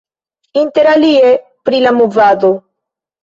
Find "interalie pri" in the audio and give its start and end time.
0.61-1.83